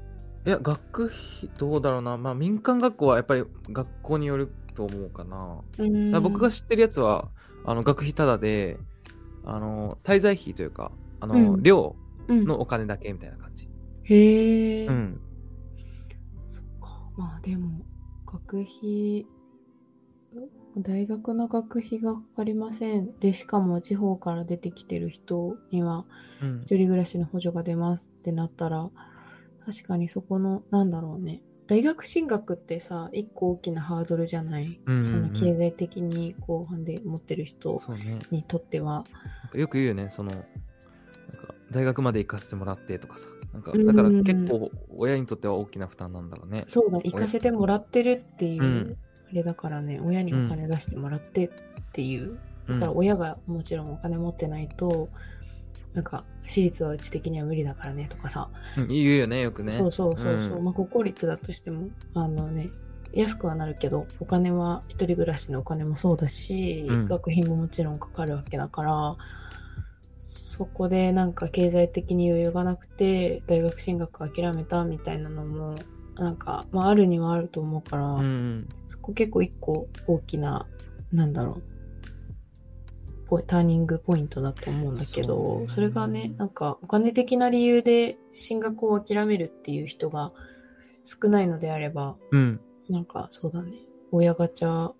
[0.47, 2.17] いや、学費、どうだろうな。
[2.17, 6.21] まあ、民間学校はやっぱり学校によると思うかな。
[6.21, 7.31] 僕が知ってるやつは、
[7.65, 8.79] あの、学費ただで、
[9.45, 11.97] あの、滞在費というか、あの、うん寮
[12.29, 13.69] うん、のお金だけみたいな感じ。
[14.05, 15.21] へえ、うん。
[16.49, 17.11] そっか。
[17.17, 17.85] まあでも、
[18.27, 19.27] 学費、
[20.79, 23.19] 大学の学費がかかりません。
[23.19, 26.05] で、しかも地方から出てきてる人には、
[26.43, 26.61] うん。
[26.63, 28.91] 一人暮らしの補助が出ますってなったら、
[29.65, 31.43] 確かにそこの、なんだろうね。
[31.67, 34.81] 大学進学ってさ、一個大きなハードルじゃない？
[34.87, 38.19] うんうんうんその経済的に後半で持ってる人そうね。
[38.31, 39.05] にとっては。
[39.43, 40.45] なんかよく言うよね、その、なんか
[41.73, 46.65] 大学まで行かせてもらってとかさ、なんかうんだから結構親にとっては大きな負担なんだろうね。
[46.69, 48.97] そうだ、行かせてもらってるっていう、
[49.37, 51.51] れだからね、親にお金出してもらってっ
[51.93, 52.39] ていう。
[52.69, 52.81] うん。
[52.81, 55.09] だから親がもちろんお金持ってないと、
[55.95, 59.73] なんか、私立はうち的には無理だからねとかさ、うん言うよね、よくね。
[59.73, 60.65] そうそうそうそう、ん。
[60.65, 62.71] まあ国公立だとしてもあのね
[63.13, 67.07] 安くはなるけどお金は一人暮らしのお金もそうだし、うん。
[67.07, 69.17] 学費ももちろんかかるわけだから
[70.21, 75.77] そこでなんか経済的に余裕がなくて大学進学諦めたみたいなのも
[76.17, 78.69] なんか、まあ、あるにはあると思うから、うんうん。
[78.89, 80.67] そこ結構一個大きな
[81.13, 81.61] なんだろ
[83.31, 90.31] うターニングポイントだと思うんだけどねそれがねなんかお金的な理由で進学を諦めるっていう人が
[91.05, 92.61] 少ないのであればうん。
[92.89, 93.73] なんかそうだね。
[94.13, 94.93] 親ガチャ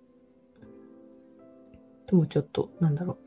[2.05, 3.17] ともちょっと、なんだろう。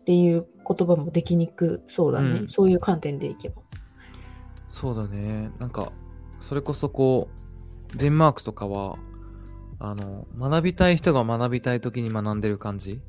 [0.00, 2.38] っていう言葉もできにくそうだね。
[2.40, 3.62] うんそういう観点でいけば。
[4.70, 5.50] そうだね。
[5.58, 5.92] なんか、
[6.40, 7.28] それこそこ
[7.94, 8.96] う、デンマークとかは、
[9.78, 13.00] あの、学びたい人が学びたい時に学んでる感じ？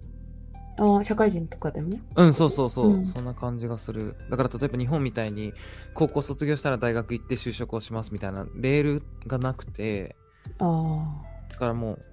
[0.77, 1.89] ああ、社会人とかでも？
[1.89, 2.01] ね。
[2.15, 4.15] うん、そうそうそう、うんそんな感じがする。
[4.29, 5.53] だから例えば日本みたいに、
[5.93, 10.15] 高校卒業したら大学行って就職をしますみたいなレールがなくて、
[10.59, 11.05] あ
[11.49, 12.05] だからもう、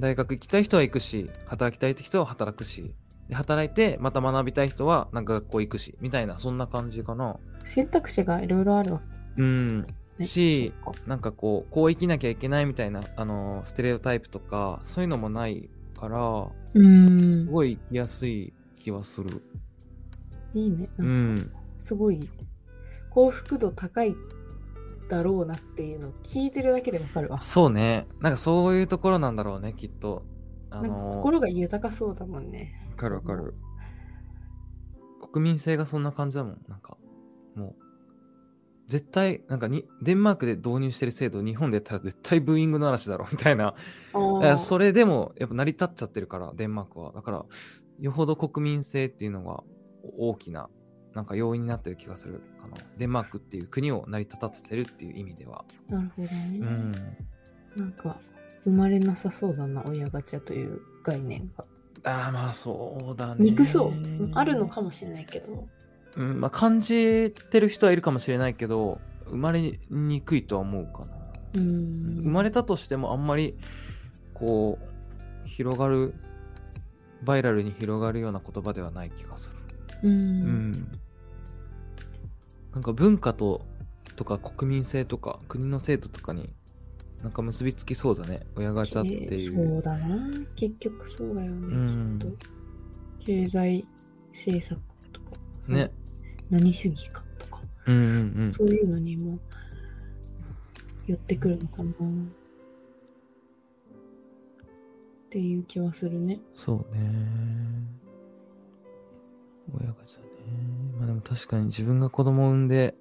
[0.00, 2.94] 大学行きたい人は行くし、働きたい人は働くし、
[3.28, 7.30] で働いて、また学びたい人はなんか学校行くし、みたいな、そんな感じかな。
[7.30, 7.36] あ。
[7.64, 9.02] 選択肢がいろいろあるわ
[9.36, 9.86] うん。
[10.20, 10.28] けね。
[10.28, 10.72] し
[11.06, 16.48] なんかこう、こう生きなきゃいけないみたいな、あの、ステレオタイプとか、そういうのもないから。
[16.72, 19.42] すごい生きやすい気はする。
[20.54, 20.88] いいね。
[20.98, 21.52] うなんか、ん。
[21.78, 22.28] すごい、
[23.10, 24.14] 幸福度高い
[25.08, 27.40] だろうなっていうのを聞いてるだけでわかるわ。
[27.40, 28.06] そうね。
[28.20, 30.24] なんかそういうところなんだろうね、きっと。
[30.70, 32.72] あなんかの、心が豊かそうだもんね。
[32.90, 33.54] わかるわかる。
[35.32, 36.60] 国民性がそんな感じだもん。
[36.68, 36.96] なんか、
[37.54, 37.89] もう、
[38.90, 43.76] 絶対、なんかに、デンマークで導入してる制度、日本でやったら絶対ブーイングの嵐だろ、みたいな。
[44.58, 47.12] それでも、やっぱ成り立っちゃってるから、デンマークは。
[47.12, 47.44] だから、
[48.00, 49.62] よほど国民性っていうのが
[50.18, 50.68] 大きな、
[51.14, 52.74] なんか要因になってる気がするかな。
[52.98, 55.64] デンマークっていう国を成り立たせてるっていう意味では。
[55.88, 56.58] なるほどね。
[56.58, 56.92] うん。
[57.76, 58.18] なんか、
[58.64, 61.64] 生まれなさそうだな、親ガチャという概念が。
[62.02, 63.44] ああ、まあそうだね。
[63.44, 63.92] 憎そう。
[64.32, 65.68] あるのかもしれないけど。
[66.16, 71.16] うん、まあ感じてる人はいるかもしれないけど、生まれにくいとは思うかな。
[71.54, 72.22] うーん。
[72.22, 73.56] 生まれたとしてもあんまり、
[74.34, 74.78] こ
[75.44, 76.14] う、広がる、
[77.22, 79.56] バイラルに広がるような言葉ではない気がする。
[80.02, 80.08] う。
[80.08, 80.72] うんん。
[82.72, 83.66] なんか文化と、
[84.16, 86.52] とか国民性とか国の制度とかに
[87.22, 88.40] なんか結びつきそうだね。
[88.56, 89.28] 親ガチャっていう。
[89.32, 90.30] えーそうだな。
[90.56, 92.36] 結局そうだよね、うんきっと。
[93.20, 93.86] 経済
[94.32, 94.80] 政策
[95.12, 95.36] とか、
[95.68, 95.92] ね。
[96.50, 98.02] 何主義かとか、うんうん
[98.38, 98.52] うん。
[98.52, 99.38] そういうのにも
[101.06, 101.90] 寄ってくるのかな。
[101.90, 101.94] っ
[105.30, 106.40] ていう気はするね。
[106.56, 107.00] そうね。
[109.72, 110.26] 親ガチャね。
[110.98, 112.96] まあでも確かに自分が子供を産んで、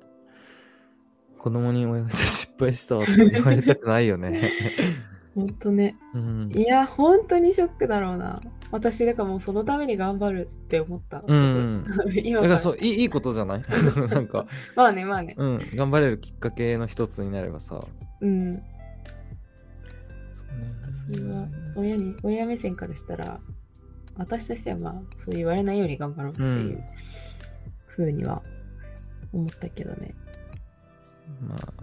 [1.40, 4.52] 子供に親ガチャ失敗したわって言われたくないよね。
[5.34, 5.98] ほんとね。
[6.14, 6.52] うん。
[6.56, 8.42] いや、本当にショックだろうな。
[8.72, 11.24] 私、だからもうそのために頑張るって思った。
[11.26, 11.86] うん
[12.24, 13.62] 今だからそう、いいいいことじゃない？
[14.10, 15.36] なんか、まあね、まあね。
[15.38, 17.80] うん、頑張れるきっかけの一つになればさ。
[18.22, 18.62] うん。
[20.36, 23.40] それは親に、親目線からしたら、
[24.18, 26.84] 私としてはまあ、そう言われないように頑張ろうっていう
[27.88, 28.42] ふうには
[29.34, 30.14] 思ったけどね。
[31.48, 31.74] まあ、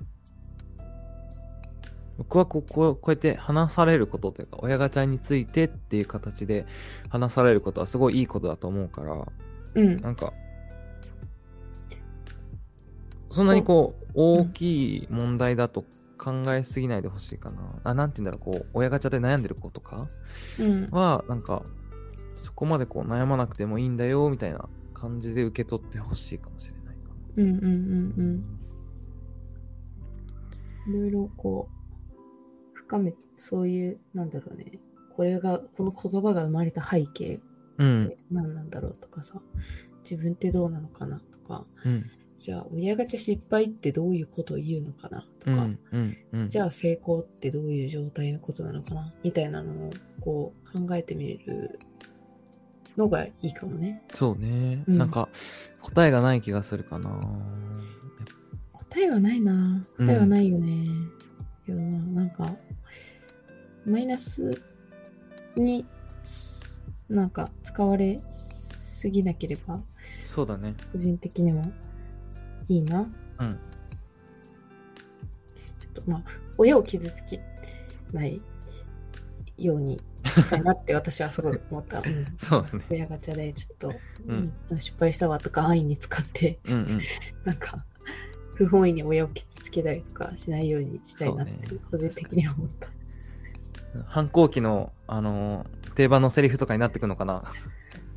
[2.18, 6.66] 僕はこうこうこうやって話されることというか、親ガチャについてっていう形で
[7.10, 9.26] 話されることはすごいいいことだと思うから、
[9.74, 9.96] うん。
[10.00, 10.32] なんか、
[13.30, 15.84] そんなにこう、大きい問題だと
[16.18, 17.60] 考えすぎないでほしいかな。
[17.84, 20.08] あ、なんて言うんだろう、こう、親ガチャで悩んでる子とか
[20.58, 20.88] うん。
[20.90, 21.62] は、なんか、
[22.36, 27.16] そこまでこう悩まなくてもいいんだよ、みたいな感じで受け取ってほしいかもしれないかな。
[27.36, 28.46] うんうんうん
[30.86, 30.94] うん。
[30.94, 31.75] いろいろこう、
[32.86, 34.78] 深め、そういう、なんだろうね。
[35.16, 37.40] これが、この言葉が生まれた背景っ
[37.78, 38.08] うん。
[38.08, 39.40] て何なんだろうとかさ、
[40.08, 42.04] 自分ってどうなのかなとか、うん。
[42.36, 45.78] じゃあ親ガチャ失敗ってどういうことを言うのかなとか、うん。
[45.92, 46.16] うん。
[46.32, 46.48] うん。
[46.48, 51.78] じゃあ成功ってどういう状態のことなのかなみたいなのをこう考えてみる
[52.96, 54.02] のがいいかもね。
[54.14, 55.28] そうね、うんなんか
[55.80, 57.10] 答えがない気がするかな。
[58.72, 59.84] 答えはないな。
[59.98, 60.86] 答えはないよね。
[61.64, 62.56] けどまあなんか、
[63.86, 64.62] マイナス
[65.56, 65.86] に
[66.22, 69.80] すなんか使われすぎなければ
[70.24, 70.74] そうだね。
[70.92, 71.62] 個人的にも
[72.68, 73.08] いいな。
[73.38, 73.58] うん。
[75.78, 76.22] ちょっとまあ、
[76.58, 77.40] 親を傷つけ
[78.12, 78.42] ない
[79.56, 82.00] ようにしたいなって私はすごい思った。
[82.04, 82.84] うんそうだね。
[82.90, 83.92] 親ガチャでちょっと、
[84.26, 87.00] うんうん失敗したわとか安易に使って、うんうん。
[87.44, 87.84] なんか、
[88.54, 92.90] 不本意に親を傷つけたりとかしないようにしたいなって個人的には思った。
[94.06, 97.42] 反抗期の、あのー定番のセリフとかになってくのかな。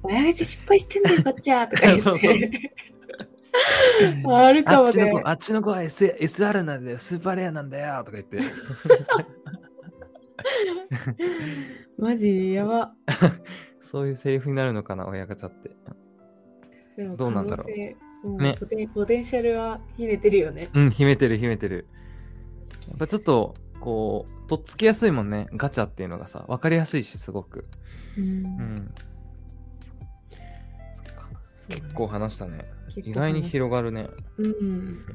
[0.03, 2.01] 親ガチャ失敗してんだよ、こっちは とか言って。
[2.01, 2.36] そうそう
[4.34, 5.21] あるかもねあっちの子、。
[5.30, 8.39] あっちの子は S SR なんだよ、スーパーレアなんだよ、とか言って。
[11.97, 12.93] マジやば。
[13.82, 15.71] そういうセリフになるのかな、親ガチャって。
[16.97, 17.95] でもどうなんだろうね
[18.93, 20.69] ポテンシャルは秘めてるよね。
[20.73, 21.88] うん、秘めてる、秘めてる。
[22.89, 25.47] やっぱちょっと、こうとっつきやすいもんね。
[25.53, 27.65] ガチャっていうのがさ分かりやすいしすごく。
[28.17, 28.23] うん。
[28.23, 28.93] うん。
[31.69, 32.65] 結構話したね。
[32.95, 34.07] 意外に広がるね。
[34.38, 35.05] うん。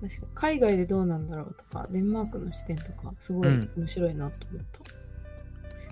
[0.00, 4.80] 確か海外でどうなんだろうとか、デンマークの視点とか、すごいうん面白いなと思った。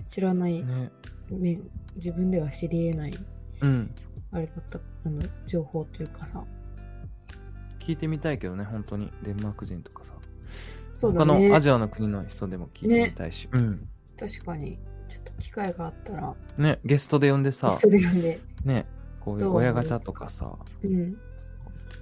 [0.07, 0.91] 知らないね。
[1.29, 3.17] 面、自分では知り得ない、
[3.61, 3.95] うん。
[4.31, 6.43] あれだった、あの、情報というかさ。
[7.79, 9.11] 聞いてみたいけどね本当に。
[9.23, 10.13] デンマーク人とかさ
[10.95, 11.33] そうだね。
[11.33, 13.87] 他のアジアの国の人でも聞いてみたいし、うん。
[14.17, 14.79] 確かに、
[15.09, 17.71] ちょっと機会があったら、ねゲストで呼んでさ。
[17.71, 18.85] それ読んで、ね
[19.19, 20.55] こういう親ガチャとかさ。
[20.83, 21.17] うん。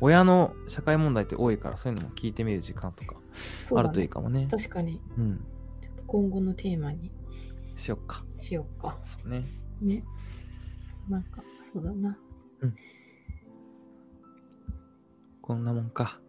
[0.01, 3.15] 親の社会問題って多いからそういうのも聞いてみる時間とか
[3.63, 4.09] そうだあるといいね。
[4.09, 4.47] かもね。
[4.49, 5.37] 確かに、うん。
[5.81, 7.11] ちょっと今後のテーマに。
[7.75, 8.23] しよっか。
[8.33, 8.99] しようか。
[9.05, 9.45] そうね。
[9.81, 10.03] ね。
[11.09, 12.17] なんか、そうだな。
[15.41, 16.19] こんなもんか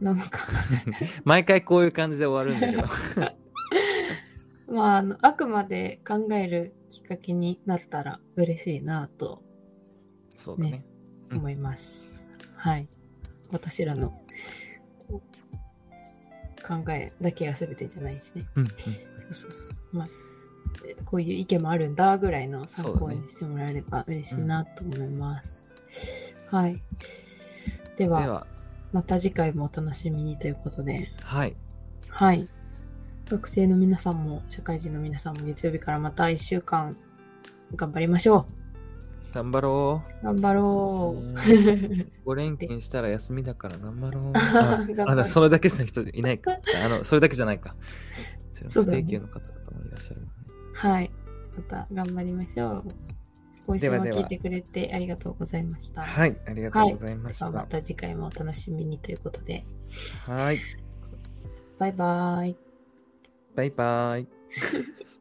[0.00, 0.46] なんか、
[1.24, 9.42] 毎回こういう感じで終わるんだけどまあ、あの、あくまで考えるきっかけになったら嬉しいなと
[10.36, 10.84] そうだねね
[11.30, 12.26] うん思います。
[12.56, 12.88] はい。
[13.50, 14.10] 私らの
[16.66, 18.46] 考えだけが全てじゃないしね。
[18.56, 18.84] うんうんそ
[19.30, 19.96] うそうそう。
[19.96, 20.08] まあ、
[20.86, 25.72] えこういう意見もあるんだぐらいの参考にしてもらえれば嬉しいなと思います。
[26.50, 26.82] はい。
[27.96, 28.46] ではでは
[28.94, 31.56] また次回もお楽しみにということで、はい
[32.08, 32.48] はい。
[33.28, 36.96] 学生の皆さんも社会人の皆さんも月曜日からまた1週間
[37.74, 38.46] 頑張りましょ
[39.32, 40.24] 頑張ろう。
[40.24, 41.32] 頑張うろう。
[41.34, 44.32] ね5連勤したら休みだから頑張ろう
[45.02, 46.52] ああだそれだけの人いないか
[46.84, 47.74] あのそれだけじゃないか
[48.68, 50.28] そうだね定休の方々もいらっしゃるね
[50.72, 51.10] はい。
[51.56, 52.84] また頑張りましょう。
[53.66, 56.02] ご一緒も聞いてくれてありがとうございました。
[56.02, 57.50] はいありがとうございました。
[57.50, 59.64] ではまた次回もお楽しみにということで、
[60.26, 60.60] はい。
[61.78, 62.56] バイバイ。
[63.54, 64.26] バイバイ